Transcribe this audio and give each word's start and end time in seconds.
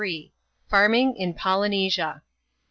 Farming 0.67 1.15
in 1.15 1.35
Polynesia. 1.35 2.23